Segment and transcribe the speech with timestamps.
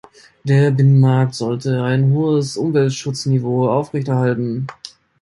[0.43, 4.65] Der Binnenmarkt sollte ein hohes Umweltschutzniveau aufrechterhalten.